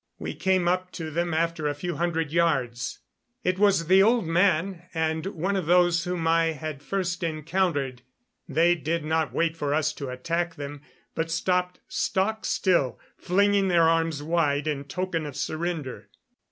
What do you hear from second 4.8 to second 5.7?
and one of